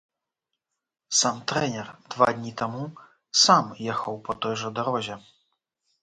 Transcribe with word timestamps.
Сам 1.17 1.35
трэнер 1.51 1.91
два 2.15 2.29
дні 2.37 2.53
таму 2.61 2.81
сам 3.41 3.65
ехаў 3.93 4.17
па 4.29 4.33
той 4.47 4.55
жа 4.63 4.69
дарозе. 4.79 5.19